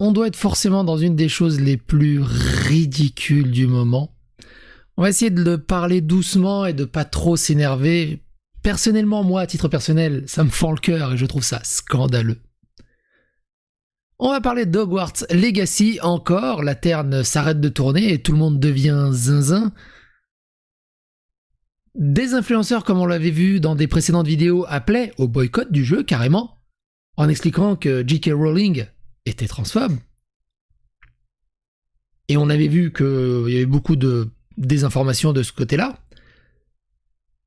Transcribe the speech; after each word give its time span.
on 0.00 0.12
doit 0.12 0.28
être 0.28 0.36
forcément 0.36 0.84
dans 0.84 0.96
une 0.96 1.16
des 1.16 1.28
choses 1.28 1.60
les 1.60 1.76
plus 1.76 2.20
ridicules 2.22 3.50
du 3.50 3.66
moment. 3.66 4.14
On 4.96 5.02
va 5.02 5.10
essayer 5.10 5.30
de 5.30 5.42
le 5.42 5.58
parler 5.58 6.00
doucement 6.00 6.66
et 6.66 6.72
de 6.72 6.84
pas 6.84 7.04
trop 7.04 7.36
s'énerver. 7.36 8.22
Personnellement, 8.62 9.24
moi, 9.24 9.42
à 9.42 9.46
titre 9.46 9.68
personnel, 9.68 10.24
ça 10.26 10.44
me 10.44 10.50
fend 10.50 10.72
le 10.72 10.78
cœur 10.78 11.12
et 11.12 11.16
je 11.16 11.26
trouve 11.26 11.44
ça 11.44 11.60
scandaleux. 11.64 12.40
On 14.20 14.30
va 14.30 14.40
parler 14.40 14.66
d'Hogwarts 14.66 15.24
Legacy 15.30 16.00
encore, 16.02 16.64
la 16.64 16.74
Terre 16.74 17.04
s'arrête 17.24 17.60
de 17.60 17.68
tourner 17.68 18.12
et 18.12 18.20
tout 18.20 18.32
le 18.32 18.38
monde 18.38 18.58
devient 18.58 19.10
zinzin. 19.12 19.72
Des 21.94 22.34
influenceurs, 22.34 22.84
comme 22.84 22.98
on 22.98 23.06
l'avait 23.06 23.30
vu 23.30 23.60
dans 23.60 23.76
des 23.76 23.86
précédentes 23.86 24.26
vidéos, 24.26 24.64
appelaient 24.68 25.12
au 25.18 25.28
boycott 25.28 25.70
du 25.70 25.84
jeu 25.84 26.02
carrément, 26.02 26.58
en 27.16 27.28
expliquant 27.28 27.76
que 27.76 28.04
J.K. 28.06 28.30
Rowling 28.34 28.86
était 29.28 29.48
transphobe. 29.48 29.96
Et 32.28 32.36
on 32.36 32.50
avait 32.50 32.68
vu 32.68 32.92
qu'il 32.92 33.48
y 33.48 33.56
avait 33.56 33.66
beaucoup 33.66 33.96
de 33.96 34.30
désinformations 34.56 35.32
de 35.32 35.42
ce 35.42 35.52
côté-là. 35.52 35.98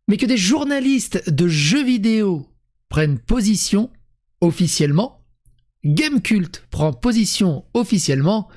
Mais 0.08 0.17
que 0.17 0.25
des 0.25 0.38
journalistes 0.38 1.30
de 1.30 1.48
jeux 1.48 1.84
vidéo 1.84 2.48
prennent 2.89 3.20
position 3.20 3.91
officiellement 4.41 5.22
Gamecult 5.84 6.63
prend 6.70 6.94
position 6.94 7.66
officiellement. 7.73 8.50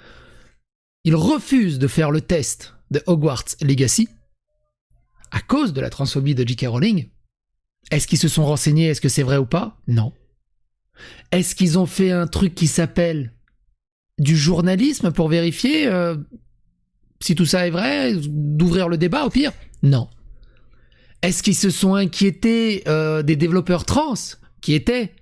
Il 1.04 1.15
refuse 1.15 1.79
de 1.79 1.87
faire 1.87 2.10
le 2.10 2.20
test 2.20 2.74
de 2.91 3.02
Hogwarts 3.06 3.56
Legacy 3.62 4.09
à 5.30 5.41
cause 5.41 5.73
de 5.73 5.80
la 5.80 5.91
transphobie 5.91 6.34
de 6.34 6.46
J.K. 6.46 6.66
Rowling. 6.68 7.09
Est-ce 7.91 8.06
qu'ils 8.06 8.18
se 8.18 8.29
sont 8.29 8.45
renseignés 8.45 8.88
Est-ce 8.88 9.01
que 9.01 9.09
c'est 9.09 9.23
vrai 9.23 9.37
ou 9.37 9.46
pas? 9.46 9.80
Non. 9.87 10.12
Est-ce 11.33 11.55
qu'ils 11.55 11.79
ont 11.79 11.87
fait 11.87 12.11
un 12.11 12.27
truc 12.27 12.55
qui 12.55 12.66
s'appelle 12.66 13.33
du 14.19 14.37
journalisme 14.37 15.10
pour 15.10 15.29
vérifier 15.29 15.87
euh, 15.87 16.16
si 17.21 17.35
tout 17.35 17.46
ça 17.46 17.66
est 17.66 17.71
vrai 17.71 18.15
D'ouvrir 18.27 18.88
le 18.88 18.96
débat 18.96 19.24
au 19.24 19.30
pire? 19.30 19.52
Non. 19.83 20.09
Est-ce 21.23 21.43
qu'ils 21.43 21.57
se 21.57 21.71
sont 21.71 21.95
inquiétés 21.95 22.85
euh, 22.87 23.23
des 23.23 23.37
développeurs 23.37 23.85
trans 23.85 24.15
qui 24.60 24.74
étaient 24.74 25.15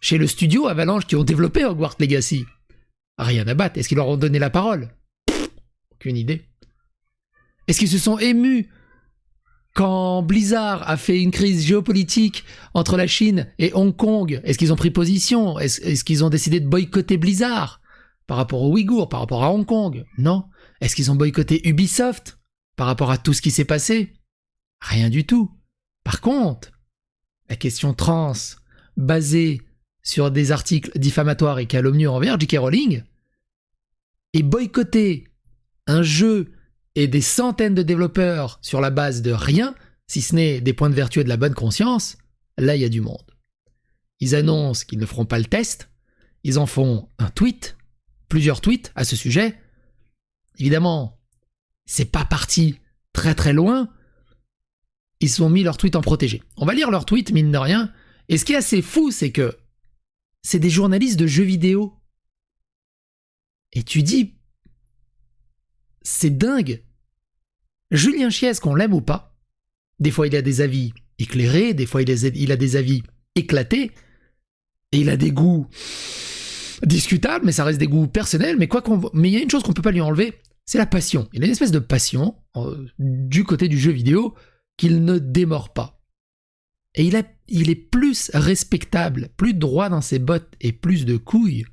chez 0.00 0.18
le 0.18 0.26
studio 0.26 0.68
Avalanche 0.68 1.06
qui 1.06 1.16
ont 1.16 1.24
développé 1.24 1.64
Hogwarts 1.64 1.96
Legacy? 1.98 2.44
Rien 3.18 3.46
à 3.48 3.54
battre. 3.54 3.78
Est-ce 3.78 3.88
qu'ils 3.88 3.96
leur 3.96 4.08
ont 4.08 4.16
donné 4.16 4.38
la 4.38 4.50
parole? 4.50 4.90
Aucune 5.92 6.16
idée. 6.16 6.42
Est-ce 7.66 7.80
qu'ils 7.80 7.88
se 7.88 7.98
sont 7.98 8.18
émus 8.18 8.68
quand 9.78 10.22
Blizzard 10.24 10.90
a 10.90 10.96
fait 10.96 11.22
une 11.22 11.30
crise 11.30 11.64
géopolitique 11.64 12.44
entre 12.74 12.96
la 12.96 13.06
Chine 13.06 13.46
et 13.60 13.72
Hong 13.74 13.94
Kong 13.94 14.40
Est-ce 14.42 14.58
qu'ils 14.58 14.72
ont 14.72 14.76
pris 14.76 14.90
position? 14.90 15.56
Est-ce 15.60 16.02
qu'ils 16.02 16.24
ont 16.24 16.30
décidé 16.30 16.58
de 16.58 16.66
boycotter 16.66 17.16
Blizzard 17.16 17.80
par 18.26 18.38
rapport 18.38 18.60
aux 18.60 18.72
Ouïghours, 18.72 19.08
par 19.08 19.20
rapport 19.20 19.44
à 19.44 19.52
Hong 19.52 19.64
Kong? 19.64 20.04
Non. 20.18 20.46
Est-ce 20.80 20.96
qu'ils 20.96 21.12
ont 21.12 21.14
boycotté 21.14 21.68
Ubisoft 21.68 22.40
par 22.74 22.88
rapport 22.88 23.12
à 23.12 23.18
tout 23.18 23.32
ce 23.32 23.40
qui 23.40 23.52
s'est 23.52 23.64
passé? 23.64 24.14
Rien 24.80 25.10
du 25.10 25.24
tout. 25.24 25.48
Par 26.02 26.20
contre, 26.20 26.72
la 27.48 27.54
question 27.54 27.94
trans, 27.94 28.32
basée 28.96 29.62
sur 30.02 30.32
des 30.32 30.50
articles 30.50 30.90
diffamatoires 30.98 31.60
et 31.60 31.66
calomnieux 31.66 32.10
envers 32.10 32.40
J.K. 32.40 32.56
Rowling, 32.58 33.04
et 34.32 34.42
boycotter 34.42 35.28
un 35.86 36.02
jeu 36.02 36.50
et 36.98 37.06
des 37.06 37.20
centaines 37.20 37.76
de 37.76 37.84
développeurs 37.84 38.58
sur 38.60 38.80
la 38.80 38.90
base 38.90 39.22
de 39.22 39.30
rien, 39.30 39.76
si 40.08 40.20
ce 40.20 40.34
n'est 40.34 40.60
des 40.60 40.72
points 40.72 40.90
de 40.90 40.96
vertu 40.96 41.20
et 41.20 41.24
de 41.24 41.28
la 41.28 41.36
bonne 41.36 41.54
conscience, 41.54 42.18
là 42.56 42.74
il 42.74 42.82
y 42.82 42.84
a 42.84 42.88
du 42.88 43.00
monde. 43.00 43.36
Ils 44.18 44.34
annoncent 44.34 44.84
qu'ils 44.84 44.98
ne 44.98 45.06
feront 45.06 45.24
pas 45.24 45.38
le 45.38 45.44
test, 45.44 45.90
ils 46.42 46.58
en 46.58 46.66
font 46.66 47.08
un 47.18 47.30
tweet, 47.30 47.76
plusieurs 48.28 48.60
tweets 48.60 48.90
à 48.96 49.04
ce 49.04 49.14
sujet. 49.14 49.56
Évidemment, 50.58 51.20
c'est 51.86 52.10
pas 52.10 52.24
parti 52.24 52.80
très 53.12 53.36
très 53.36 53.52
loin. 53.52 53.88
Ils 55.20 55.40
ont 55.44 55.50
mis 55.50 55.62
leur 55.62 55.76
tweet 55.76 55.94
en 55.94 56.00
protégé. 56.00 56.42
On 56.56 56.66
va 56.66 56.74
lire 56.74 56.90
leur 56.90 57.06
tweet, 57.06 57.30
mine 57.30 57.52
de 57.52 57.58
rien. 57.58 57.92
Et 58.28 58.38
ce 58.38 58.44
qui 58.44 58.54
est 58.54 58.56
assez 58.56 58.82
fou, 58.82 59.12
c'est 59.12 59.30
que 59.30 59.56
c'est 60.42 60.58
des 60.58 60.68
journalistes 60.68 61.20
de 61.20 61.28
jeux 61.28 61.44
vidéo. 61.44 61.94
Et 63.72 63.84
tu 63.84 64.02
dis, 64.02 64.34
c'est 66.02 66.36
dingue. 66.36 66.82
Julien 67.90 68.30
Chies, 68.30 68.58
qu'on 68.60 68.74
l'aime 68.74 68.94
ou 68.94 69.00
pas, 69.00 69.36
des 69.98 70.10
fois 70.10 70.26
il 70.26 70.36
a 70.36 70.42
des 70.42 70.60
avis 70.60 70.92
éclairés, 71.18 71.74
des 71.74 71.86
fois 71.86 72.02
il 72.02 72.10
a, 72.10 72.56
des 72.56 72.76
avis 72.76 73.02
éclatés, 73.34 73.92
et 74.92 74.98
il 74.98 75.10
a 75.10 75.16
des 75.16 75.32
goûts 75.32 75.66
discutables, 76.82 77.44
mais 77.44 77.52
ça 77.52 77.64
reste 77.64 77.78
des 77.78 77.88
goûts 77.88 78.06
personnels, 78.06 78.56
mais 78.58 78.68
il 78.68 79.32
y 79.32 79.36
a 79.36 79.42
une 79.42 79.50
chose 79.50 79.62
qu'on 79.62 79.72
peut 79.72 79.82
pas 79.82 79.90
lui 79.90 80.00
enlever, 80.00 80.34
c'est 80.68 80.78
la 80.78 80.86
passion. 80.86 81.28
Il 81.32 81.42
a 81.42 81.46
une 81.46 81.52
espèce 81.52 81.72
de 81.72 81.78
passion 81.78 82.36
euh, 82.56 82.86
du 82.98 83.44
côté 83.44 83.68
du 83.68 83.78
jeu 83.78 83.90
vidéo 83.90 84.34
qu'il 84.76 85.04
ne 85.04 85.18
démord 85.18 85.72
pas. 85.72 86.02
Et 86.94 87.04
il, 87.04 87.22
il 87.48 87.70
est 87.70 87.74
plus 87.74 88.30
respectable, 88.34 89.30
plus 89.36 89.54
droit 89.54 89.88
dans 89.88 90.00
ses 90.00 90.18
bottes 90.18 90.52
et 90.60 90.72
plus 90.72 91.06
de 91.06 91.16
couilles 91.16 91.64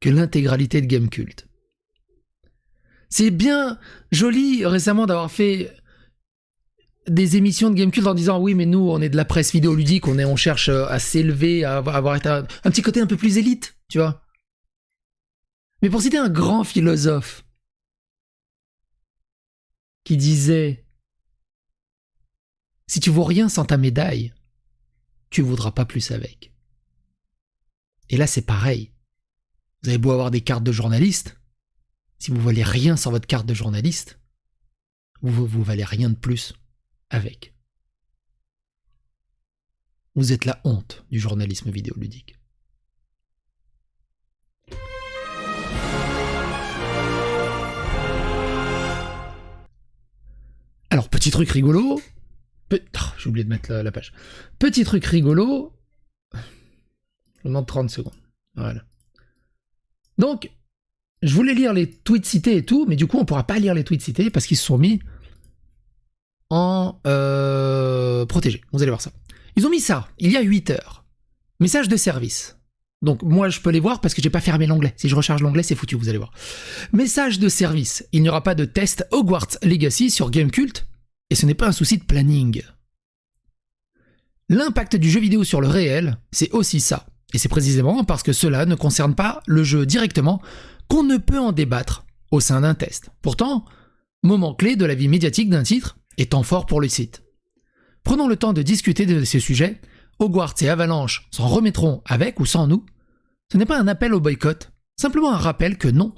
que 0.00 0.08
l'intégralité 0.08 0.80
de 0.80 0.86
Gamecult. 0.86 1.48
C'est 3.08 3.30
bien 3.30 3.78
joli 4.12 4.66
récemment 4.66 5.06
d'avoir 5.06 5.30
fait 5.30 5.74
des 7.06 7.36
émissions 7.36 7.70
de 7.70 7.74
Gamecult 7.74 8.06
en 8.06 8.14
disant 8.14 8.40
oui 8.40 8.54
mais 8.54 8.66
nous 8.66 8.88
on 8.88 9.00
est 9.00 9.10
de 9.10 9.16
la 9.16 9.24
presse 9.24 9.52
vidéoludique, 9.52 10.08
on, 10.08 10.18
on 10.18 10.36
cherche 10.36 10.68
à 10.68 10.98
s'élever, 10.98 11.64
à 11.64 11.78
avoir 11.78 12.14
un, 12.14 12.42
petit 12.70 12.82
côté 12.82 13.00
un 13.00 13.06
peu 13.06 13.16
plus 13.16 13.38
élite, 13.38 13.76
tu 13.88 13.98
vois. 13.98 14.22
Mais 15.82 15.90
pour 15.90 16.00
citer 16.00 16.16
un 16.16 16.30
grand 16.30 16.64
philosophe 16.64 17.44
qui 20.04 20.16
disait 20.16 20.84
si 22.86 23.00
tu 23.00 23.10
vaux 23.10 23.24
rien 23.24 23.48
sans 23.48 23.64
ta 23.64 23.76
médaille, 23.76 24.32
tu 25.30 25.42
voudras 25.42 25.72
pas 25.72 25.84
plus 25.84 26.10
avec. 26.10 26.52
Et 28.10 28.16
là, 28.16 28.26
c'est 28.26 28.42
pareil. 28.42 28.92
Vous 29.82 29.88
avez 29.88 29.98
beau 29.98 30.12
avoir 30.12 30.30
des 30.30 30.42
cartes 30.42 30.64
de 30.64 30.72
journaliste, 30.72 31.36
si 32.24 32.30
vous 32.30 32.40
valez 32.40 32.62
rien 32.62 32.96
sans 32.96 33.10
votre 33.10 33.26
carte 33.26 33.44
de 33.44 33.52
journaliste, 33.52 34.18
vous, 35.20 35.46
vous 35.46 35.62
valez 35.62 35.84
rien 35.84 36.08
de 36.08 36.14
plus 36.14 36.54
avec. 37.10 37.54
Vous 40.14 40.32
êtes 40.32 40.46
la 40.46 40.58
honte 40.64 41.04
du 41.10 41.20
journalisme 41.20 41.70
vidéoludique. 41.70 42.38
Alors, 50.88 51.10
petit 51.10 51.30
truc 51.30 51.50
rigolo, 51.50 52.00
Oh, 52.72 52.76
j'ai 53.18 53.28
oublié 53.28 53.44
de 53.44 53.50
mettre 53.50 53.70
la, 53.70 53.92
page. 53.92 54.14
Petit 54.58 54.84
truc 54.84 55.04
rigolo. 55.04 55.74
Je 56.32 57.48
demande 57.48 57.66
30 57.66 57.90
secondes. 57.90 58.14
Voilà. 58.54 58.82
Donc, 60.16 60.50
je 61.24 61.34
voulais 61.34 61.54
lire 61.54 61.72
les 61.72 61.90
tweets 61.90 62.26
cités 62.26 62.56
et 62.58 62.64
tout, 62.64 62.84
mais 62.86 62.96
du 62.96 63.06
coup, 63.06 63.18
on 63.18 63.24
pourra 63.24 63.44
pas 63.44 63.58
lire 63.58 63.74
les 63.74 63.82
tweets 63.82 64.02
cités 64.02 64.28
parce 64.28 64.46
qu'ils 64.46 64.58
se 64.58 64.64
sont 64.64 64.76
mis 64.76 65.00
en 66.50 67.00
euh, 67.06 68.26
protégé. 68.26 68.60
Vous 68.72 68.82
allez 68.82 68.90
voir 68.90 69.00
ça. 69.00 69.10
Ils 69.56 69.66
ont 69.66 69.70
mis 69.70 69.80
ça 69.80 70.08
il 70.18 70.30
y 70.30 70.36
a 70.36 70.42
8 70.42 70.70
heures. 70.70 71.04
Message 71.60 71.88
de 71.88 71.96
service. 71.96 72.58
Donc 73.00 73.22
moi 73.22 73.48
je 73.48 73.60
peux 73.60 73.70
les 73.70 73.80
voir 73.80 74.00
parce 74.02 74.12
que 74.12 74.20
j'ai 74.20 74.28
pas 74.28 74.42
fermé 74.42 74.66
l'onglet. 74.66 74.92
Si 74.96 75.08
je 75.08 75.16
recharge 75.16 75.42
l'onglet, 75.42 75.62
c'est 75.62 75.74
foutu, 75.74 75.94
vous 75.94 76.10
allez 76.10 76.18
voir. 76.18 76.32
Message 76.92 77.38
de 77.38 77.48
service. 77.48 78.06
Il 78.12 78.20
n'y 78.20 78.28
aura 78.28 78.42
pas 78.42 78.54
de 78.54 78.66
test 78.66 79.06
Hogwarts 79.10 79.56
Legacy 79.62 80.10
sur 80.10 80.30
Gamecult 80.30 80.86
et 81.30 81.34
ce 81.34 81.46
n'est 81.46 81.54
pas 81.54 81.68
un 81.68 81.72
souci 81.72 81.96
de 81.96 82.04
planning. 82.04 82.62
L'impact 84.50 84.96
du 84.96 85.10
jeu 85.10 85.20
vidéo 85.20 85.42
sur 85.42 85.62
le 85.62 85.68
réel, 85.68 86.18
c'est 86.32 86.50
aussi 86.52 86.80
ça. 86.80 87.06
Et 87.32 87.38
c'est 87.38 87.48
précisément 87.48 88.04
parce 88.04 88.22
que 88.22 88.32
cela 88.32 88.66
ne 88.66 88.74
concerne 88.74 89.14
pas 89.14 89.42
le 89.46 89.64
jeu 89.64 89.86
directement 89.86 90.42
qu'on 90.88 91.02
ne 91.02 91.16
peut 91.16 91.38
en 91.38 91.52
débattre 91.52 92.04
au 92.30 92.40
sein 92.40 92.60
d'un 92.60 92.74
test. 92.74 93.10
Pourtant, 93.22 93.64
moment 94.22 94.54
clé 94.54 94.76
de 94.76 94.84
la 94.84 94.94
vie 94.94 95.08
médiatique 95.08 95.50
d'un 95.50 95.62
titre 95.62 95.98
et 96.16 96.26
temps 96.26 96.42
fort 96.42 96.66
pour 96.66 96.80
le 96.80 96.88
site. 96.88 97.22
Prenons 98.02 98.28
le 98.28 98.36
temps 98.36 98.52
de 98.52 98.62
discuter 98.62 99.06
de 99.06 99.24
ces 99.24 99.40
sujets, 99.40 99.80
Hogwarts 100.18 100.54
et 100.60 100.68
Avalanche 100.68 101.28
s'en 101.30 101.48
remettront 101.48 102.02
avec 102.04 102.38
ou 102.40 102.46
sans 102.46 102.66
nous. 102.66 102.84
Ce 103.50 103.56
n'est 103.56 103.66
pas 103.66 103.80
un 103.80 103.88
appel 103.88 104.14
au 104.14 104.20
boycott, 104.20 104.72
simplement 104.96 105.32
un 105.32 105.38
rappel 105.38 105.78
que 105.78 105.88
non, 105.88 106.14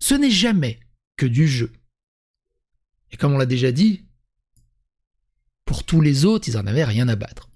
ce 0.00 0.14
n'est 0.14 0.30
jamais 0.30 0.80
que 1.16 1.26
du 1.26 1.46
jeu. 1.46 1.72
Et 3.10 3.16
comme 3.16 3.32
on 3.32 3.38
l'a 3.38 3.46
déjà 3.46 3.72
dit, 3.72 4.04
pour 5.64 5.84
tous 5.84 6.00
les 6.00 6.24
autres, 6.24 6.48
ils 6.48 6.56
en 6.56 6.66
avaient 6.66 6.84
rien 6.84 7.08
à 7.08 7.16
battre. 7.16 7.48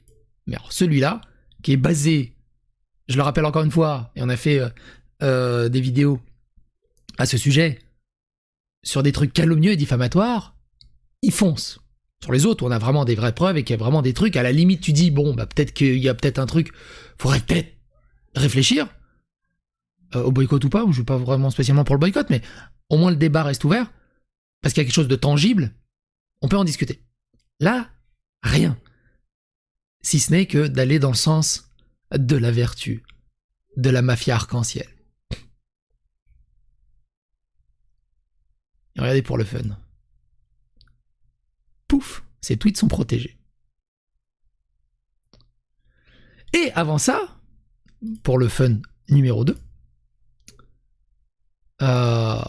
Mais 0.46 0.56
alors 0.56 0.72
celui-là, 0.72 1.20
qui 1.62 1.72
est 1.72 1.76
basé, 1.76 2.36
je 3.08 3.16
le 3.16 3.22
rappelle 3.22 3.44
encore 3.44 3.62
une 3.62 3.70
fois, 3.70 4.12
et 4.16 4.22
on 4.22 4.28
a 4.28 4.36
fait 4.36 4.58
euh, 4.58 4.68
euh, 5.22 5.68
des 5.68 5.80
vidéos 5.80 6.20
à 7.18 7.26
ce 7.26 7.36
sujet, 7.38 7.78
sur 8.82 9.02
des 9.02 9.12
trucs 9.12 9.32
calomnieux 9.32 9.72
et 9.72 9.76
diffamatoires, 9.76 10.56
il 11.22 11.32
fonce. 11.32 11.80
Sur 12.22 12.32
les 12.32 12.46
autres, 12.46 12.64
on 12.64 12.70
a 12.70 12.78
vraiment 12.78 13.04
des 13.04 13.14
vraies 13.14 13.34
preuves 13.34 13.56
et 13.56 13.64
qu'il 13.64 13.74
y 13.74 13.78
a 13.78 13.82
vraiment 13.82 14.02
des 14.02 14.12
trucs. 14.14 14.36
À 14.36 14.42
la 14.42 14.52
limite, 14.52 14.80
tu 14.80 14.92
dis, 14.92 15.10
bon, 15.10 15.34
bah, 15.34 15.46
peut-être 15.46 15.72
qu'il 15.72 15.98
y 15.98 16.08
a 16.08 16.14
peut-être 16.14 16.38
un 16.38 16.46
truc, 16.46 16.72
faudrait 17.18 17.40
peut-être 17.40 17.72
réfléchir. 18.34 18.88
euh, 20.14 20.22
au 20.22 20.32
boycott 20.32 20.64
ou 20.64 20.68
pas, 20.68 20.84
je 20.88 20.92
suis 20.92 21.04
pas 21.04 21.16
vraiment 21.16 21.50
spécialement 21.50 21.84
pour 21.84 21.94
le 21.94 22.00
boycott, 22.00 22.28
mais 22.30 22.42
au 22.88 22.96
moins 22.96 23.10
le 23.10 23.16
débat 23.16 23.42
reste 23.42 23.64
ouvert, 23.64 23.90
parce 24.60 24.74
qu'il 24.74 24.82
y 24.82 24.84
a 24.84 24.86
quelque 24.86 24.94
chose 24.94 25.08
de 25.08 25.16
tangible, 25.16 25.74
on 26.40 26.48
peut 26.48 26.56
en 26.56 26.64
discuter. 26.64 27.02
Là, 27.60 27.90
rien. 28.42 28.78
Si 30.02 30.18
ce 30.18 30.32
n'est 30.32 30.46
que 30.46 30.66
d'aller 30.66 30.98
dans 30.98 31.10
le 31.10 31.16
sens 31.16 31.70
de 32.14 32.36
la 32.36 32.50
vertu, 32.50 33.04
de 33.76 33.90
la 33.90 34.02
mafia 34.02 34.34
arc-en-ciel. 34.34 34.88
Regardez 39.02 39.22
pour 39.22 39.36
le 39.36 39.42
fun. 39.42 39.64
Pouf, 41.88 42.22
ces 42.40 42.56
tweets 42.56 42.76
sont 42.76 42.86
protégés. 42.86 43.36
Et 46.52 46.70
avant 46.76 46.98
ça, 46.98 47.36
pour 48.22 48.38
le 48.38 48.46
fun 48.46 48.78
numéro 49.08 49.44
2, 49.44 49.58
euh, 51.82 52.42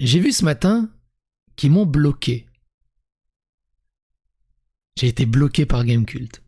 j'ai 0.00 0.18
vu 0.18 0.32
ce 0.32 0.44
matin 0.44 0.90
qu'ils 1.54 1.70
m'ont 1.70 1.86
bloqué. 1.86 2.48
J'ai 4.96 5.06
été 5.06 5.26
bloqué 5.26 5.64
par 5.64 5.84
Gamecult. 5.84 6.42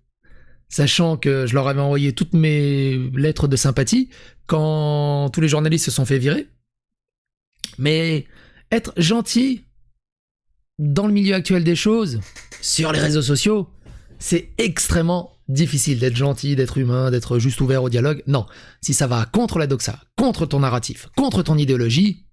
Sachant 0.68 1.16
que 1.16 1.46
je 1.46 1.54
leur 1.54 1.68
avais 1.68 1.80
envoyé 1.80 2.16
toutes 2.16 2.32
mes 2.32 2.98
lettres 3.10 3.46
de 3.46 3.54
sympathie 3.54 4.10
quand 4.48 5.30
tous 5.32 5.40
les 5.40 5.48
journalistes 5.48 5.84
se 5.84 5.92
sont 5.92 6.04
fait 6.04 6.18
virer. 6.18 6.48
Mais 7.78 8.26
être 8.70 8.92
gentil 8.96 9.64
dans 10.78 11.06
le 11.06 11.12
milieu 11.12 11.34
actuel 11.34 11.64
des 11.64 11.76
choses, 11.76 12.20
sur 12.60 12.92
les 12.92 12.98
réseaux 12.98 13.22
sociaux, 13.22 13.68
c'est 14.18 14.50
extrêmement 14.58 15.32
difficile 15.48 15.98
d'être 15.98 16.16
gentil, 16.16 16.56
d'être 16.56 16.78
humain, 16.78 17.10
d'être 17.10 17.38
juste 17.38 17.60
ouvert 17.60 17.82
au 17.82 17.88
dialogue. 17.88 18.22
Non, 18.26 18.46
si 18.82 18.94
ça 18.94 19.06
va 19.06 19.24
contre 19.26 19.58
la 19.58 19.66
doxa, 19.66 20.00
contre 20.16 20.46
ton 20.46 20.60
narratif, 20.60 21.08
contre 21.16 21.42
ton 21.42 21.56
idéologie, 21.56 22.26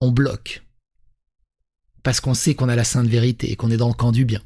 on 0.00 0.10
bloque. 0.10 0.62
Parce 2.02 2.20
qu'on 2.20 2.34
sait 2.34 2.54
qu'on 2.54 2.68
a 2.68 2.76
la 2.76 2.84
sainte 2.84 3.08
vérité 3.08 3.50
et 3.50 3.56
qu'on 3.56 3.70
est 3.70 3.76
dans 3.76 3.88
le 3.88 3.94
camp 3.94 4.12
du 4.12 4.24
bien. 4.24 4.40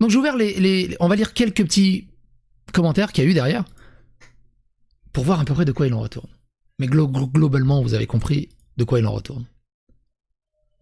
Donc 0.00 0.10
j'ai 0.10 0.16
ouvert 0.16 0.36
les, 0.36 0.96
On 0.98 1.08
va 1.08 1.14
lire 1.14 1.34
quelques 1.34 1.62
petits 1.62 2.09
commentaires 2.72 3.12
qu'il 3.12 3.24
y 3.24 3.26
a 3.26 3.30
eu 3.30 3.34
derrière 3.34 3.64
pour 5.12 5.24
voir 5.24 5.40
à 5.40 5.44
peu 5.44 5.54
près 5.54 5.64
de 5.64 5.72
quoi 5.72 5.86
il 5.86 5.94
en 5.94 6.00
retourne. 6.00 6.30
Mais 6.78 6.86
globalement, 6.86 7.82
vous 7.82 7.94
avez 7.94 8.06
compris 8.06 8.48
de 8.76 8.84
quoi 8.84 8.98
il 8.98 9.06
en 9.06 9.12
retourne. 9.12 9.46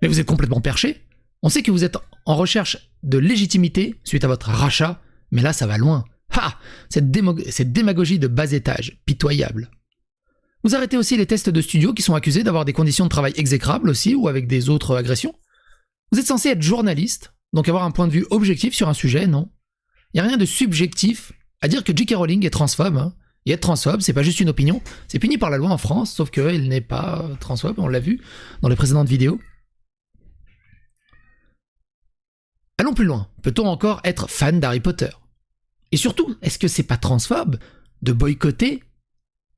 Mais 0.01 0.09
vous 0.09 0.21
êtes 0.21 0.27
complètement 0.27 0.61
perché. 0.61 1.05
On 1.43 1.49
sait 1.49 1.63
que 1.63 1.71
vous 1.71 1.85
êtes 1.85 1.97
en 2.25 2.37
recherche 2.37 2.91
de 3.03 3.19
légitimité 3.19 3.97
suite 4.05 4.25
à 4.25 4.29
votre 4.29 4.51
rachat, 4.51 5.01
mais 5.31 5.43
là 5.43 5.53
ça 5.53 5.67
va 5.67 5.79
loin. 5.79 6.05
Ha 6.37 6.59
cette, 6.89 7.07
cette 7.51 7.73
démagogie 7.73 8.19
de 8.19 8.29
bas 8.29 8.53
étage, 8.53 9.01
pitoyable. 9.07 9.71
Vous 10.65 10.75
arrêtez 10.75 10.97
aussi 10.97 11.17
les 11.17 11.27
tests 11.27 11.51
de 11.51 11.61
studio 11.61 11.95
qui 11.95 12.03
sont 12.03 12.15
accusés 12.15 12.43
d'avoir 12.43 12.65
des 12.65 12.73
conditions 12.73 13.05
de 13.05 13.11
travail 13.11 13.33
exécrables 13.37 13.91
aussi 13.91 14.15
ou 14.15 14.29
avec 14.29 14.47
des 14.47 14.69
autres 14.69 14.97
agressions. 14.97 15.35
Vous 16.13 16.19
êtes 16.19 16.27
censé 16.27 16.51
être 16.51 16.63
journaliste, 16.63 17.33
donc 17.53 17.69
avoir 17.69 17.85
un 17.85 17.91
point 17.91 18.07
de 18.07 18.13
vue 18.13 18.27
objectif 18.31 18.75
sur 18.75 18.89
un 18.89 18.95
sujet, 18.95 19.27
non 19.27 19.51
Il 20.13 20.21
n'y 20.21 20.27
a 20.27 20.29
rien 20.29 20.37
de 20.37 20.45
subjectif 20.45 21.33
à 21.61 21.69
dire 21.69 21.85
que 21.85 21.97
J.K. 21.97 22.15
Rowling 22.15 22.47
est 22.47 22.51
transphobe. 22.51 22.97
Hein. 22.97 23.15
Et 23.47 23.53
être 23.53 23.61
transphobe, 23.61 24.01
c'est 24.01 24.13
pas 24.13 24.23
juste 24.23 24.41
une 24.41 24.51
opinion, 24.51 24.83
c'est 25.07 25.19
puni 25.19 25.39
par 25.39 25.49
la 25.49 25.57
loi 25.57 25.71
en 25.71 25.79
France, 25.79 26.13
sauf 26.13 26.31
qu'elle 26.31 26.69
n'est 26.69 26.83
pas 26.83 27.25
transphobe, 27.41 27.79
on 27.79 27.89
l'a 27.89 28.01
vu 28.01 28.21
dans 28.61 28.69
les 28.69 28.77
précédentes 28.77 29.09
vidéos. 29.09 29.41
Allons 32.77 32.95
plus 32.95 33.07
loin. 33.07 33.29
Peut-on 33.43 33.67
encore 33.67 34.01
être 34.05 34.29
fan 34.29 34.61
d'Harry 34.61 34.81
Potter? 34.81 35.09
Et 35.93 35.97
surtout, 35.97 36.37
est-ce 36.43 36.59
que 36.59 36.69
c'est 36.69 36.83
pas 36.83 36.97
transphobe 36.99 37.59
de 38.03 38.13
boycotter 38.13 38.85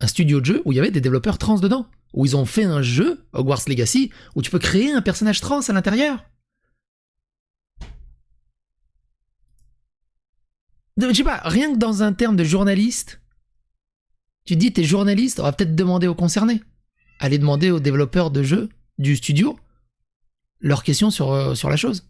un 0.00 0.06
studio 0.06 0.40
de 0.40 0.46
jeu 0.46 0.62
où 0.64 0.72
il 0.72 0.76
y 0.76 0.78
avait 0.78 0.90
des 0.90 1.00
développeurs 1.00 1.38
trans 1.38 1.58
dedans? 1.58 1.86
Où 2.14 2.24
ils 2.24 2.36
ont 2.36 2.46
fait 2.46 2.64
un 2.64 2.82
jeu, 2.82 3.26
Hogwarts 3.32 3.62
Legacy, 3.68 4.10
où 4.34 4.42
tu 4.42 4.50
peux 4.50 4.58
créer 4.58 4.92
un 4.92 5.02
personnage 5.02 5.40
trans 5.40 5.60
à 5.60 5.72
l'intérieur? 5.72 6.24
Je 11.00 11.14
sais 11.14 11.24
pas, 11.24 11.40
rien 11.44 11.72
que 11.72 11.78
dans 11.78 12.02
un 12.02 12.12
terme 12.12 12.36
de 12.36 12.44
journaliste, 12.44 13.20
tu 14.44 14.56
dis 14.56 14.72
t'es 14.72 14.84
journaliste, 14.84 15.40
on 15.40 15.44
va 15.44 15.52
peut-être 15.52 15.74
demander 15.74 16.06
aux 16.06 16.14
concernés. 16.14 16.62
Aller 17.18 17.38
demander 17.38 17.70
aux 17.70 17.80
développeurs 17.80 18.30
de 18.30 18.42
jeux 18.42 18.68
du 18.98 19.16
studio 19.16 19.58
leurs 20.60 20.82
questions 20.82 21.10
sur, 21.10 21.32
euh, 21.32 21.54
la 21.64 21.76
chose. 21.76 22.06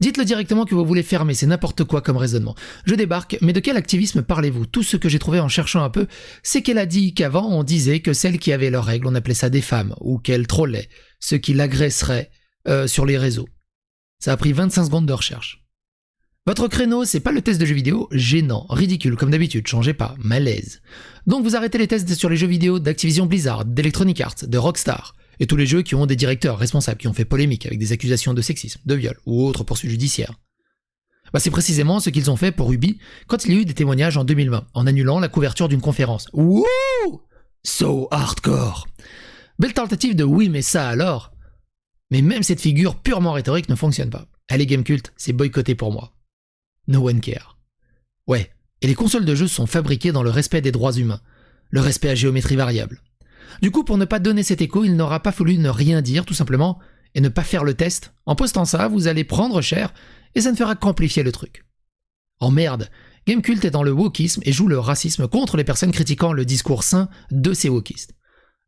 Dites-le 0.00 0.24
directement 0.24 0.66
que 0.66 0.74
vous 0.74 0.84
voulez 0.84 1.02
fermer, 1.02 1.32
c'est 1.32 1.46
n'importe 1.46 1.84
quoi 1.84 2.02
comme 2.02 2.18
raisonnement. 2.18 2.54
Je 2.84 2.94
débarque, 2.94 3.38
mais 3.40 3.54
de 3.54 3.60
quel 3.60 3.78
activisme 3.78 4.22
parlez-vous? 4.22 4.66
Tout 4.66 4.82
ce 4.82 4.98
que 4.98 5.08
j'ai 5.08 5.18
trouvé 5.18 5.40
en 5.40 5.48
cherchant 5.48 5.82
un 5.82 5.90
peu, 5.90 6.06
c'est 6.42 6.60
qu'elle 6.60 6.78
a 6.78 6.84
dit 6.84 7.14
qu'avant 7.14 7.48
on 7.48 7.62
disait 7.62 8.00
que 8.00 8.12
celles 8.12 8.38
qui 8.38 8.52
avaient 8.52 8.70
leurs 8.70 8.84
règles, 8.84 9.06
on 9.06 9.14
appelait 9.14 9.34
ça 9.34 9.48
des 9.48 9.62
femmes, 9.62 9.94
ou 10.00 10.18
qu'elles 10.18 10.46
trollaient, 10.46 10.88
ceux 11.18 11.38
qui 11.38 11.54
l'agresseraient 11.54 12.30
euh, 12.68 12.86
sur 12.86 13.06
les 13.06 13.16
réseaux. 13.16 13.48
Ça 14.18 14.32
a 14.32 14.36
pris 14.36 14.52
25 14.52 14.84
secondes 14.84 15.06
de 15.06 15.12
recherche. 15.14 15.65
Votre 16.46 16.68
créneau, 16.68 17.04
c'est 17.04 17.18
pas 17.18 17.32
le 17.32 17.42
test 17.42 17.60
de 17.60 17.66
jeux 17.66 17.74
vidéo, 17.74 18.08
gênant, 18.12 18.66
ridicule, 18.70 19.16
comme 19.16 19.32
d'habitude, 19.32 19.66
changez 19.66 19.94
pas, 19.94 20.14
malaise. 20.18 20.80
Donc 21.26 21.42
vous 21.42 21.56
arrêtez 21.56 21.76
les 21.76 21.88
tests 21.88 22.14
sur 22.14 22.28
les 22.28 22.36
jeux 22.36 22.46
vidéo 22.46 22.78
d'Activision 22.78 23.26
Blizzard, 23.26 23.64
d'Electronic 23.64 24.20
Arts, 24.20 24.46
de 24.46 24.56
Rockstar, 24.56 25.16
et 25.40 25.48
tous 25.48 25.56
les 25.56 25.66
jeux 25.66 25.82
qui 25.82 25.96
ont 25.96 26.06
des 26.06 26.14
directeurs 26.14 26.56
responsables 26.56 26.98
qui 26.98 27.08
ont 27.08 27.12
fait 27.12 27.24
polémique 27.24 27.66
avec 27.66 27.80
des 27.80 27.90
accusations 27.90 28.32
de 28.32 28.40
sexisme, 28.42 28.80
de 28.86 28.94
viol 28.94 29.16
ou 29.26 29.44
autres 29.44 29.64
poursuites 29.64 29.90
judiciaires. 29.90 30.34
Bah 31.32 31.40
c'est 31.40 31.50
précisément 31.50 31.98
ce 31.98 32.10
qu'ils 32.10 32.30
ont 32.30 32.36
fait 32.36 32.52
pour 32.52 32.72
Ubi 32.72 33.00
quand 33.26 33.44
il 33.44 33.52
y 33.52 33.56
a 33.56 33.60
eu 33.62 33.64
des 33.64 33.74
témoignages 33.74 34.16
en 34.16 34.22
2020, 34.22 34.68
en 34.72 34.86
annulant 34.86 35.18
la 35.18 35.26
couverture 35.26 35.68
d'une 35.68 35.80
conférence. 35.80 36.28
Wouh 36.32 36.64
So 37.64 38.06
hardcore 38.12 38.86
Belle 39.58 39.74
tentative 39.74 40.14
de 40.14 40.22
oui 40.22 40.48
mais 40.48 40.62
ça 40.62 40.88
alors 40.88 41.32
Mais 42.12 42.22
même 42.22 42.44
cette 42.44 42.60
figure 42.60 42.94
purement 42.94 43.32
rhétorique 43.32 43.68
ne 43.68 43.74
fonctionne 43.74 44.10
pas. 44.10 44.28
Allez 44.48 44.66
Gamecult, 44.66 45.12
c'est 45.16 45.32
boycotté 45.32 45.74
pour 45.74 45.90
moi. 45.90 46.15
No 46.88 47.08
one 47.08 47.20
care. 47.20 47.58
Ouais, 48.26 48.50
et 48.82 48.86
les 48.86 48.94
consoles 48.94 49.24
de 49.24 49.34
jeux 49.34 49.48
sont 49.48 49.66
fabriquées 49.66 50.12
dans 50.12 50.22
le 50.22 50.30
respect 50.30 50.60
des 50.60 50.72
droits 50.72 50.92
humains, 50.92 51.20
le 51.70 51.80
respect 51.80 52.10
à 52.10 52.14
géométrie 52.14 52.56
variable. 52.56 53.00
Du 53.62 53.70
coup, 53.70 53.84
pour 53.84 53.98
ne 53.98 54.04
pas 54.04 54.18
donner 54.18 54.42
cet 54.42 54.60
écho, 54.60 54.84
il 54.84 54.96
n'aura 54.96 55.20
pas 55.20 55.32
fallu 55.32 55.58
ne 55.58 55.68
rien 55.68 56.02
dire, 56.02 56.24
tout 56.24 56.34
simplement, 56.34 56.78
et 57.14 57.20
ne 57.20 57.28
pas 57.28 57.42
faire 57.42 57.64
le 57.64 57.74
test. 57.74 58.12
En 58.26 58.36
postant 58.36 58.64
ça, 58.64 58.88
vous 58.88 59.08
allez 59.08 59.24
prendre 59.24 59.60
cher, 59.62 59.94
et 60.34 60.42
ça 60.42 60.52
ne 60.52 60.56
fera 60.56 60.76
qu'amplifier 60.76 61.22
le 61.22 61.32
truc. 61.32 61.64
En 62.38 62.50
merde, 62.50 62.90
Gamecult 63.26 63.64
est 63.64 63.70
dans 63.70 63.82
le 63.82 63.92
wokisme 63.92 64.42
et 64.44 64.52
joue 64.52 64.68
le 64.68 64.78
racisme 64.78 65.26
contre 65.26 65.56
les 65.56 65.64
personnes 65.64 65.92
critiquant 65.92 66.32
le 66.32 66.44
discours 66.44 66.84
sain 66.84 67.08
de 67.30 67.52
ces 67.54 67.68
wokistes. 67.68 68.14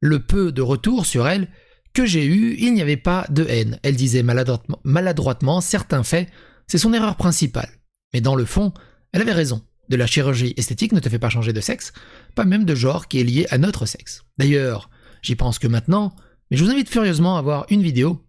Le 0.01 0.21
peu 0.21 0.53
de 0.53 0.63
retour 0.63 1.07
sur 1.07 1.29
elle 1.29 1.49
que 1.93 2.07
j'ai 2.07 2.25
eu, 2.25 2.57
il 2.59 2.75
n'y 2.75 2.83
avait 2.83 2.97
pas 2.97 3.27
de 3.31 3.45
haine. 3.49 3.79
Elle 3.83 3.97
disait 3.97 4.23
maladroitement 4.23 5.61
certains 5.61 6.03
faits, 6.03 6.29
c'est 6.67 6.79
son 6.79 6.93
erreur 6.93 7.17
principale. 7.17 7.78
Mais 8.13 8.21
dans 8.21 8.35
le 8.35 8.45
fond, 8.45 8.73
elle 9.13 9.23
avait 9.23 9.33
raison 9.33 9.63
de 9.89 9.97
la 9.97 10.07
chirurgie 10.07 10.55
esthétique 10.57 10.93
ne 10.93 11.01
te 11.01 11.09
fait 11.09 11.19
pas 11.19 11.31
changer 11.31 11.53
de 11.53 11.61
sexe, 11.61 11.93
pas 12.35 12.45
même 12.45 12.65
de 12.65 12.75
genre 12.75 13.09
qui 13.09 13.21
est 13.21 13.25
lié 13.25 13.47
à 13.51 13.59
notre 13.59 13.87
sexe. 13.87 14.25
D'ailleurs, 14.37 14.91
j'y 15.23 15.35
pense 15.35 15.59
que 15.59 15.67
maintenant, 15.67 16.15
mais 16.51 16.57
je 16.57 16.65
vous 16.65 16.71
invite 16.71 16.91
furieusement 16.91 17.39
à 17.39 17.43
voir 17.43 17.67
une 17.71 17.83
vidéo 17.83 18.25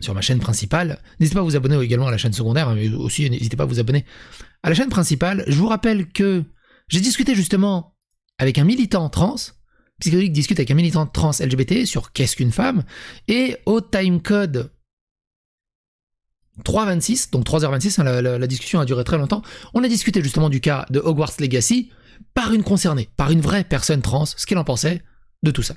sur 0.00 0.14
ma 0.14 0.20
chaîne 0.20 0.40
principale. 0.40 1.00
N'hysitez 1.18 1.34
pas 1.34 1.40
à 1.40 1.44
vous 1.44 1.56
abonner 1.56 1.80
également 1.80 2.08
à 2.08 2.10
la 2.10 2.18
chaîne 2.18 2.32
secondaire, 2.32 2.68
hein, 2.68 2.74
mais 2.74 2.88
aussi 2.88 3.28
n'hésitez 3.30 3.56
pas 3.56 3.64
à 3.64 3.66
vous 3.66 3.78
abonner 3.78 4.04
à 4.62 4.68
la 4.68 4.74
chaîne 4.74 4.88
principale. 4.88 5.44
Je 5.46 5.56
vous 5.56 5.68
rappelle 5.68 6.08
que 6.08 6.42
j'ai 6.88 7.00
discuté 7.00 7.34
justement 7.34 7.96
avec 8.38 8.58
un 8.58 8.64
militant 8.64 9.08
trans, 9.10 9.36
Psychologique 10.00 10.32
discute 10.32 10.58
avec 10.58 10.70
un 10.70 10.74
militant 10.74 11.06
trans 11.06 11.32
LGBT 11.38 11.84
sur 11.84 12.12
qu'est-ce 12.12 12.36
qu'une 12.36 12.52
femme, 12.52 12.84
et 13.28 13.58
au 13.66 13.82
timecode 13.82 14.72
3h26, 16.64 17.30
donc 17.30 17.46
3h26, 17.46 18.00
hein, 18.00 18.22
la, 18.22 18.46
discussion 18.46 18.80
a 18.80 18.84
duré 18.84 19.04
très 19.04 19.18
longtemps, 19.18 19.42
on 19.74 19.82
a 19.82 19.88
discuté 19.88 20.22
justement 20.22 20.48
du 20.48 20.60
cas 20.60 20.86
de 20.90 20.98
Hogwarts 20.98 21.32
Legacy 21.38 21.90
par 22.34 22.52
une 22.52 22.62
concernée, 22.62 23.08
par 23.16 23.30
une 23.30 23.40
vraie 23.40 23.64
personne 23.64 24.02
trans, 24.02 24.26
ce 24.26 24.46
qu'elle 24.46 24.58
en 24.58 24.64
pensait 24.64 25.02
de 25.42 25.50
tout 25.50 25.62
ça. 25.62 25.74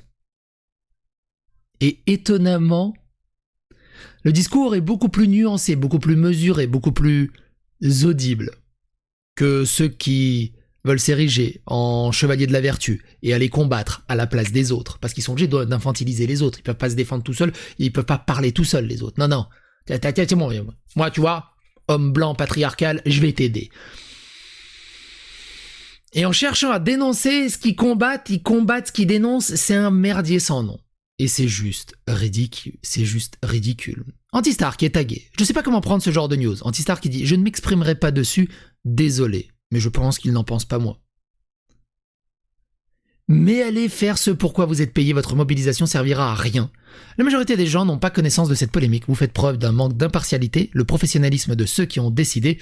Et 1.80 2.00
étonnamment, 2.06 2.94
le 4.22 4.32
discours 4.32 4.74
est 4.74 4.80
beaucoup 4.80 5.08
plus 5.08 5.28
nuancé, 5.28 5.76
beaucoup 5.76 5.98
plus 5.98 6.16
mesuré, 6.16 6.66
beaucoup 6.66 6.92
plus 6.92 7.32
audible 8.04 8.50
que 9.36 9.64
ceux 9.64 9.88
qui 9.88 10.54
veulent 10.84 11.00
s'ériger 11.00 11.62
en 11.66 12.12
chevalier 12.12 12.46
de 12.46 12.52
la 12.52 12.60
vertu 12.60 13.04
et 13.22 13.32
aller 13.32 13.48
combattre 13.48 14.04
à 14.08 14.14
la 14.14 14.26
place 14.26 14.52
des 14.52 14.70
autres, 14.70 14.98
parce 14.98 15.14
qu'ils 15.14 15.24
sont 15.24 15.32
obligés 15.32 15.48
d'infantiliser 15.48 16.26
les 16.26 16.42
autres, 16.42 16.58
ils 16.58 16.62
peuvent 16.62 16.76
pas 16.76 16.90
se 16.90 16.94
défendre 16.94 17.22
tout 17.22 17.32
seuls, 17.32 17.52
ils 17.78 17.92
peuvent 17.92 18.04
pas 18.04 18.18
parler 18.18 18.52
tout 18.52 18.64
seuls 18.64 18.86
les 18.86 19.02
autres. 19.02 19.18
Non, 19.18 19.28
non, 19.28 19.46
moi, 20.96 21.10
tu 21.10 21.20
vois, 21.20 21.50
homme 21.88 22.12
blanc 22.12 22.34
patriarcal, 22.34 23.02
je 23.06 23.20
vais 23.20 23.32
t'aider. 23.32 23.70
Et 26.14 26.24
en 26.24 26.32
cherchant 26.32 26.70
à 26.70 26.78
dénoncer 26.78 27.48
ce 27.48 27.58
qu'ils 27.58 27.74
combattent, 27.74 28.30
ils 28.30 28.42
combattent 28.42 28.88
ce 28.88 28.92
qu'ils 28.92 29.08
dénoncent, 29.08 29.54
c'est 29.56 29.74
un 29.74 29.90
merdier 29.90 30.38
sans 30.38 30.62
nom. 30.62 30.78
Et 31.18 31.28
c'est 31.28 31.48
juste 31.48 31.94
ridicule. 32.08 32.78
C'est 32.82 33.04
juste 33.04 33.36
ridicule. 33.42 34.04
Antistar 34.32 34.76
qui 34.76 34.84
est 34.84 34.90
tagué. 34.90 35.28
Je 35.38 35.44
sais 35.44 35.52
pas 35.52 35.62
comment 35.62 35.80
prendre 35.80 36.02
ce 36.02 36.10
genre 36.10 36.28
de 36.28 36.36
news. 36.36 36.62
Antistar 36.62 37.00
qui 37.00 37.08
dit 37.08 37.26
Je 37.26 37.34
ne 37.34 37.42
m'exprimerai 37.42 37.94
pas 37.94 38.10
dessus, 38.10 38.48
désolé. 38.84 39.48
Mais 39.70 39.80
je 39.80 39.88
pense 39.88 40.18
qu'il 40.18 40.32
n'en 40.32 40.44
pense 40.44 40.64
pas 40.64 40.78
moi. 40.78 41.00
Mais 43.28 43.62
allez 43.62 43.88
faire 43.88 44.18
ce 44.18 44.30
pourquoi 44.30 44.66
vous 44.66 44.82
êtes 44.82 44.92
payé, 44.92 45.12
votre 45.12 45.34
mobilisation 45.34 45.86
servira 45.86 46.32
à 46.32 46.34
rien. 46.34 46.70
La 47.16 47.24
majorité 47.24 47.56
des 47.56 47.66
gens 47.66 47.84
n'ont 47.84 47.98
pas 47.98 48.10
connaissance 48.10 48.48
de 48.48 48.54
cette 48.54 48.70
polémique. 48.70 49.04
Vous 49.08 49.14
faites 49.14 49.32
preuve 49.32 49.56
d'un 49.56 49.72
manque 49.72 49.96
d'impartialité, 49.96 50.70
le 50.72 50.84
professionnalisme 50.84 51.56
de 51.56 51.64
ceux 51.64 51.86
qui 51.86 52.00
ont 52.00 52.10
décidé. 52.10 52.58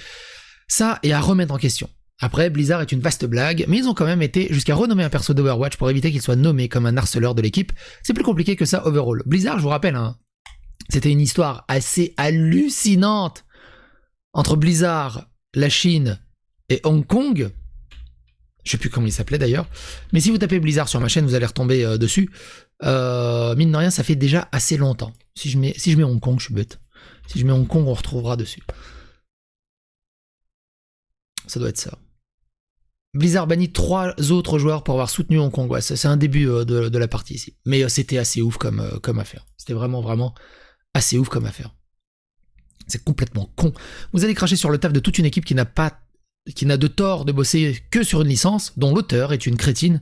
Ça 0.67 0.99
est 1.03 1.11
à 1.11 1.19
remettre 1.19 1.53
en 1.53 1.57
question. 1.57 1.89
Après, 2.19 2.49
Blizzard 2.49 2.81
est 2.81 2.91
une 2.91 3.01
vaste 3.01 3.25
blague, 3.25 3.65
mais 3.67 3.77
ils 3.77 3.87
ont 3.89 3.93
quand 3.93 4.05
même 4.05 4.21
été 4.21 4.47
jusqu'à 4.51 4.75
renommer 4.75 5.03
un 5.03 5.09
perso 5.09 5.33
d'Overwatch 5.33 5.75
pour 5.75 5.89
éviter 5.89 6.11
qu'il 6.11 6.21
soit 6.21 6.37
nommé 6.37 6.69
comme 6.69 6.85
un 6.85 6.95
harceleur 6.95 7.35
de 7.35 7.41
l'équipe. 7.41 7.73
C'est 8.01 8.13
plus 8.13 8.23
compliqué 8.23 8.55
que 8.55 8.65
ça 8.65 8.87
overall. 8.87 9.23
Blizzard, 9.25 9.57
je 9.57 9.63
vous 9.63 9.69
rappelle, 9.69 9.95
hein, 9.95 10.15
c'était 10.89 11.11
une 11.11 11.19
histoire 11.19 11.65
assez 11.67 12.13
hallucinante 12.17 13.43
entre 14.31 14.55
Blizzard, 14.55 15.27
la 15.53 15.69
Chine 15.69 16.19
et 16.69 16.79
Hong 16.83 17.05
Kong. 17.05 17.51
Je 18.63 18.71
sais 18.71 18.77
plus 18.77 18.89
comment 18.89 19.07
il 19.07 19.11
s'appelait 19.11 19.37
d'ailleurs. 19.37 19.67
Mais 20.13 20.19
si 20.19 20.31
vous 20.31 20.37
tapez 20.37 20.59
Blizzard 20.59 20.87
sur 20.87 20.99
ma 20.99 21.07
chaîne, 21.07 21.25
vous 21.25 21.35
allez 21.35 21.45
retomber 21.45 21.83
euh, 21.83 21.97
dessus. 21.97 22.29
Euh, 22.83 23.55
mine 23.55 23.71
de 23.71 23.77
rien, 23.77 23.89
ça 23.89 24.03
fait 24.03 24.15
déjà 24.15 24.47
assez 24.51 24.77
longtemps. 24.77 25.13
Si 25.35 25.49
je, 25.49 25.57
mets, 25.57 26.03
Hong 26.03 26.19
Kong, 26.19 26.39
je 26.39 26.45
suis 26.45 26.53
bête. 26.53 26.79
Si 27.27 27.39
je 27.39 27.45
mets 27.45 27.51
Hong 27.51 27.67
Kong, 27.67 27.87
on 27.87 27.93
retrouvera 27.93 28.37
dessus. 28.37 28.61
Ça 31.47 31.59
doit 31.59 31.69
être 31.69 31.77
ça. 31.77 31.97
Blizzard 33.13 33.47
bannit 33.47 33.71
trois 33.71 34.15
autres 34.31 34.57
joueurs 34.57 34.83
pour 34.83 34.95
avoir 34.95 35.09
soutenu 35.09 35.39
Hong 35.39 35.51
Kong. 35.51 35.79
c'est 35.81 36.07
un 36.07 36.17
début 36.17 36.47
euh, 36.47 36.63
de, 36.65 36.97
la 36.97 37.07
partie 37.07 37.35
ici. 37.35 37.57
Mais 37.65 37.87
c'était 37.89 38.17
assez 38.17 38.41
ouf 38.41 38.57
comme, 38.57 38.99
comme 39.01 39.19
affaire. 39.19 39.45
C'était 39.57 39.73
vraiment, 39.73 40.01
vraiment 40.01 40.33
assez 40.93 41.17
ouf 41.17 41.27
comme 41.27 41.45
affaire. 41.45 41.75
C'est 42.87 43.03
complètement 43.03 43.49
con. 43.55 43.73
Vous 44.13 44.23
allez 44.23 44.33
cracher 44.33 44.55
sur 44.55 44.69
le 44.69 44.77
taf 44.77 44.93
de 44.93 44.99
toute 44.99 45.17
une 45.17 45.25
équipe 45.25 45.45
qui 45.45 45.55
n'a 45.55 45.65
pas 45.65 46.02
qui 46.51 46.65
n'a 46.65 46.77
de 46.77 46.87
tort 46.87 47.25
de 47.25 47.31
bosser 47.31 47.79
que 47.89 48.03
sur 48.03 48.21
une 48.21 48.27
licence 48.27 48.73
dont 48.77 48.93
l'auteur 48.93 49.31
est 49.31 49.45
une 49.45 49.57
crétine, 49.57 50.01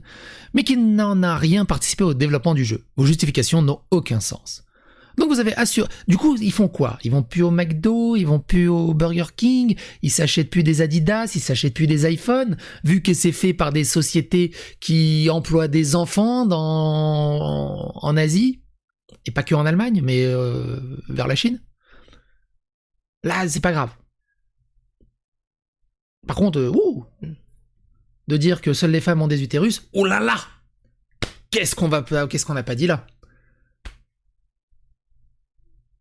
mais 0.54 0.64
qui 0.64 0.76
n'en 0.76 1.22
a 1.22 1.36
rien 1.36 1.64
participé 1.64 2.04
au 2.04 2.14
développement 2.14 2.54
du 2.54 2.64
jeu. 2.64 2.84
Vos 2.96 3.06
justifications 3.06 3.62
n'ont 3.62 3.80
aucun 3.90 4.20
sens. 4.20 4.64
Donc 5.18 5.28
vous 5.28 5.40
avez 5.40 5.54
assuré. 5.54 5.88
Du 6.08 6.16
coup, 6.16 6.36
ils 6.40 6.52
font 6.52 6.68
quoi? 6.68 6.98
Ils 7.04 7.12
vont 7.12 7.22
plus 7.22 7.42
au 7.42 7.50
McDo, 7.50 8.16
ils 8.16 8.26
vont 8.26 8.40
plus 8.40 8.68
au 8.68 8.94
Burger 8.94 9.26
King, 9.36 9.76
ils 10.00 10.10
s'achètent 10.10 10.50
plus 10.50 10.62
des 10.62 10.80
Adidas, 10.80 11.32
ils 11.34 11.40
s'achètent 11.40 11.74
plus 11.74 11.86
des 11.86 12.10
iPhones, 12.10 12.56
vu 12.82 13.02
que 13.02 13.12
c'est 13.12 13.32
fait 13.32 13.52
par 13.52 13.72
des 13.72 13.84
sociétés 13.84 14.54
qui 14.80 15.28
emploient 15.30 15.68
des 15.68 15.94
enfants 15.96 16.46
dans 16.46 17.92
en 17.94 18.16
Asie 18.16 18.62
et 19.26 19.30
pas 19.30 19.42
que 19.42 19.54
en 19.54 19.66
Allemagne, 19.66 20.00
mais 20.02 20.24
euh, 20.24 20.80
vers 21.08 21.28
la 21.28 21.36
Chine? 21.36 21.60
Là, 23.22 23.46
c'est 23.48 23.60
pas 23.60 23.72
grave. 23.72 23.90
Par 26.32 26.38
contre, 26.38 26.62
ouh, 26.62 27.04
de 28.26 28.36
dire 28.38 28.62
que 28.62 28.72
seules 28.72 28.90
les 28.90 29.02
femmes 29.02 29.20
ont 29.20 29.28
des 29.28 29.42
utérus, 29.42 29.90
oh 29.92 30.06
là 30.06 30.18
là 30.18 30.38
Qu'est-ce 31.50 31.74
qu'on 31.74 31.90
n'a 31.90 32.62
pas 32.62 32.74
dit 32.74 32.86
là? 32.86 33.06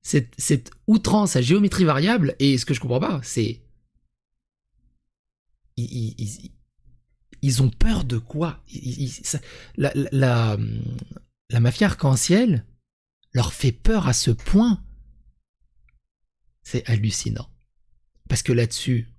Cette, 0.02 0.72
outrance 0.88 1.36
à 1.36 1.42
géométrie 1.42 1.84
variable, 1.84 2.34
et 2.40 2.58
ce 2.58 2.66
que 2.66 2.74
je 2.74 2.80
comprends 2.80 3.02
pas, 3.02 3.20
c'est. 3.24 3.62
Ils, 5.76 7.62
ont 7.62 7.70
peur 7.70 8.06
de 8.06 8.18
quoi? 8.18 8.64
La, 9.76 9.92
la, 10.14 11.60
mafia 11.60 11.88
arc-en-ciel 11.88 12.66
leur 13.34 13.52
fait 13.52 13.74
peur 13.74 14.08
à 14.08 14.14
ce 14.14 14.32
point. 14.32 14.82
C'est 16.64 16.90
hallucinant. 16.90 17.50
Parce 18.30 18.44
que 18.44 18.54
là-dessus, 18.54 19.10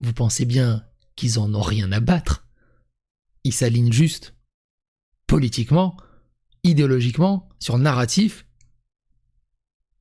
vous 0.00 0.12
pensez 0.12 0.44
bien 0.44 0.84
qu'ils 1.16 1.38
en 1.38 1.54
ont 1.54 1.62
rien 1.62 1.90
à 1.92 2.00
battre. 2.00 2.46
Ils 3.44 3.52
s'alignent 3.52 3.92
juste 3.92 4.34
politiquement, 5.26 5.96
idéologiquement, 6.62 7.48
sur 7.58 7.78
narratif 7.78 8.46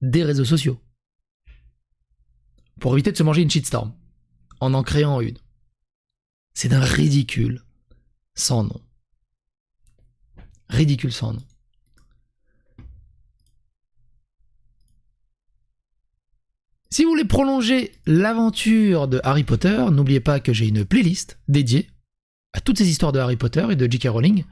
des 0.01 0.23
réseaux 0.23 0.45
sociaux. 0.45 0.79
Pour 2.79 2.93
éviter 2.93 3.11
de 3.11 3.17
se 3.17 3.23
manger 3.23 3.41
une 3.41 3.49
shitstorm. 3.49 3.93
En 4.59 4.73
en 4.73 4.83
créant 4.83 5.21
une. 5.21 5.37
C'est 6.53 6.69
d'un 6.69 6.79
ridicule 6.79 7.63
sans 8.33 8.63
nom. 8.63 8.81
Ridicule 10.69 11.13
sans 11.13 11.33
nom. 11.33 11.43
Si 16.97 17.03
vous 17.03 17.11
voulez 17.11 17.25
prolonger 17.25 17.91
l'aventure 18.07 19.07
de 19.07 19.21
Harry 19.23 19.43
Potter, 19.43 19.85
n'oubliez 19.91 20.19
pas 20.19 20.39
que 20.39 20.51
j'ai 20.51 20.65
une 20.65 20.83
playlist 20.83 21.37
dédiée 21.47 21.91
à 22.53 22.59
toutes 22.59 22.79
ces 22.79 22.89
histoires 22.89 23.11
de 23.11 23.19
Harry 23.19 23.35
Potter 23.35 23.67
et 23.69 23.75
de 23.75 23.85
J.K. 23.85 24.07
Rowling 24.07 24.45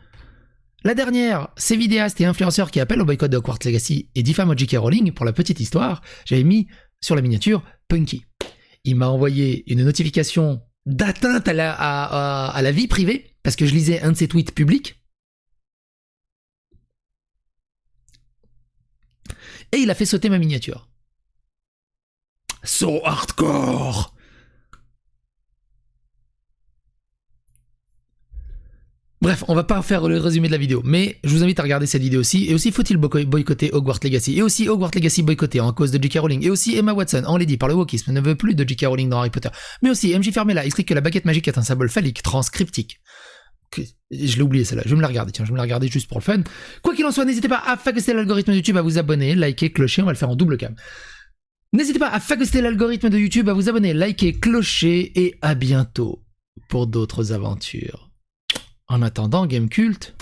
la 0.84 0.94
dernière, 0.94 1.48
ces 1.58 1.76
vidéastes 1.76 2.22
et 2.22 2.26
influenceurs 2.26 2.70
qui 2.70 2.80
appellent 2.80 3.02
au 3.02 3.06
boycott 3.06 3.32
de 3.32 3.38
Hogwarts 3.38 3.58
Legacy 3.66 4.12
et 4.14 4.22
diffament 4.22 4.56
J.K. 4.56 4.76
Rowling, 4.78 5.12
pour 5.12 5.26
la 5.26 5.34
petite 5.34 5.60
histoire, 5.60 6.04
j'avais 6.26 6.44
mis 6.44 6.68
sur 7.02 7.16
la 7.16 7.24
miniature 7.24 7.64
Punky. 7.88 8.26
Il 8.84 8.96
m'a 8.96 9.08
envoyé 9.08 9.64
une 9.74 9.84
notification 9.84 10.62
d'atteinte 10.86 11.48
à 11.48 11.54
la, 11.54 11.74
à, 11.74 12.62
la 12.62 12.72
vie 12.72 12.88
privée, 12.88 13.26
parce 13.42 13.56
que 13.56 13.66
je 13.66 13.74
lisais 13.74 14.02
un 14.02 14.12
de 14.12 14.18
ses 14.18 14.28
tweets 14.28 14.54
publics. 14.54 15.04
Et 19.72 19.78
il 19.78 19.90
a 19.90 19.96
fait 19.96 20.06
sauter 20.06 20.30
ma 20.30 20.38
miniature. 20.38 20.88
So 22.66 23.00
hardcore 23.06 24.12
Bref, 29.22 29.44
on 29.48 29.56
va 29.56 29.64
pas 29.64 29.82
faire 29.82 30.08
le 30.08 30.20
résumé 30.20 30.48
de 30.48 30.52
la 30.52 30.60
vidéo, 30.60 30.82
mais 30.86 31.18
je 31.24 31.30
vous 31.30 31.42
invite 31.42 31.60
à 31.60 31.64
regarder 31.64 31.88
cette 31.88 32.02
vidéo 32.02 32.20
aussi. 32.20 32.46
Et 32.48 32.54
aussi, 32.54 32.72
faut-il 32.72 32.98
boycotter 32.98 33.72
Hogwarts 33.74 34.00
Legacy? 34.04 34.38
Et 34.38 34.44
aussi, 34.44 34.70
Hogwarts 34.70 34.92
Legacy 34.94 35.24
boycotté 35.24 35.60
en 35.60 35.74
cause 35.74 35.90
de 35.90 36.02
J.K. 36.02 36.20
Rowling. 36.20 36.46
Et 36.46 36.52
aussi, 36.52 36.78
Emma 36.78 36.94
Watson, 36.94 37.24
en 37.26 37.40
dit 37.40 37.58
par 37.58 37.68
le 37.68 37.74
wokisme, 37.74 38.12
ne 38.12 38.22
veut 38.22 38.36
plus 38.36 38.54
de 38.54 38.68
J.K. 38.68 38.86
Rowling 38.86 39.10
dans 39.10 39.18
Harry 39.18 39.32
Potter. 39.32 39.50
Mais 39.82 39.90
aussi, 39.90 40.16
MJ 40.16 40.32
Fermella 40.32 40.64
explique 40.64 40.90
que 40.90 40.94
la 40.94 41.02
baguette 41.02 41.26
magique 41.26 41.48
est 41.48 41.58
un 41.58 41.64
symbole 41.64 41.90
phallique 41.90 42.22
transcriptique. 42.22 43.00
Je 44.12 44.36
l'ai 44.36 44.42
oublié 44.44 44.64
celle-là, 44.64 44.84
je 44.86 44.92
vais 44.92 44.96
me 44.96 45.02
la 45.02 45.08
regarder, 45.08 45.32
tiens, 45.32 45.44
je 45.44 45.50
vais 45.50 45.54
me 45.54 45.58
la 45.58 45.64
regarder 45.64 45.88
juste 45.88 46.08
pour 46.08 46.20
le 46.20 46.24
fun. 46.24 46.42
Quoi 46.84 46.96
qu'il 46.96 47.04
en 47.06 47.12
soit, 47.12 47.26
n'hésitez 47.26 47.48
pas 47.48 47.62
à 47.66 47.78
phagocyter 47.78 48.14
l'algorithme 48.14 48.54
YouTube, 48.54 48.78
à 48.78 48.82
vous 48.82 48.98
abonner, 48.98 49.36
liker, 49.36 49.72
clocher, 49.72 50.02
on 50.02 50.06
va 50.06 50.12
le 50.12 50.18
faire 50.18 50.30
en 50.30 50.36
double 50.36 50.58
cam. 50.58 50.76
N'hésitez 51.76 52.00
pas 52.00 52.10
à 52.10 52.22
phagocyter 52.22 52.62
l'algorithme 52.62 53.10
de 53.10 53.18
YouTube, 53.18 53.50
à 53.50 53.54
vous 53.54 53.68
abonner, 53.68 53.94
liker, 53.94 54.40
clocher, 54.40 55.12
et 55.20 55.38
à 55.42 55.56
bientôt 55.56 56.24
pour 56.70 56.88
d'autres 56.88 57.34
aventures. 57.34 58.10
En 58.88 59.02
attendant, 59.02 59.46
Game 59.46 59.68
Cult, 59.68 60.16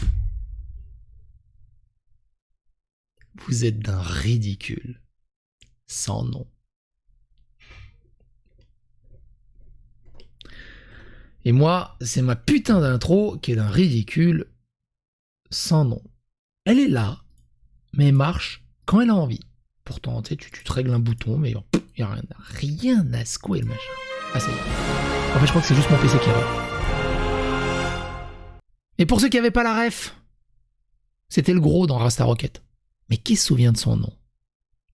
vous 3.35 3.65
êtes 3.65 3.77
d'un 3.77 4.01
ridicule 4.01 4.99
sans 5.85 6.23
nom. 6.23 6.47
Et 11.45 11.51
moi, 11.51 11.97
c'est 12.01 12.23
ma 12.23 12.35
putain 12.35 12.81
d'intro 12.81 13.37
qui 13.37 13.51
est 13.51 13.55
d'un 13.55 13.69
ridicule 13.69 14.47
sans 15.51 15.85
nom. 15.85 16.01
Elle 16.65 16.79
est 16.79 16.87
là, 16.87 17.21
mais 17.93 18.11
marche 18.11 18.63
quand 18.85 19.01
elle 19.01 19.11
a 19.11 19.15
envie. 19.15 19.41
Pourtant, 19.85 20.21
tu, 20.21 20.37
tu 20.37 20.63
te 20.63 20.71
règles 20.71 20.93
un 20.93 20.99
bouton, 20.99 21.37
mais 21.37 21.51
il 21.51 21.57
n'y 21.97 22.03
a 22.03 22.07
rien, 22.07 22.23
rien 22.37 23.13
à 23.13 23.25
secouer 23.25 23.59
le 23.59 23.65
machin. 23.65 23.79
Ah, 24.33 24.39
c'est 24.39 24.49
En 24.49 25.39
fait, 25.39 25.45
je 25.45 25.49
crois 25.49 25.61
que 25.61 25.67
c'est 25.67 25.75
juste 25.75 25.89
mon 25.89 25.97
PC 25.97 26.17
qui 26.19 26.29
est 26.29 26.73
et 28.99 29.05
pour 29.05 29.19
ceux 29.19 29.29
qui 29.29 29.37
n'avaient 29.37 29.51
pas 29.51 29.63
la 29.63 29.85
ref, 29.85 30.15
c'était 31.27 31.53
le 31.53 31.59
gros 31.59 31.87
dans 31.87 31.97
Rasta 31.97 32.23
Rocket. 32.23 32.63
Mais 33.09 33.17
qui 33.17 33.35
se 33.35 33.47
souvient 33.47 33.71
de 33.71 33.77
son 33.77 33.97
nom? 33.97 34.13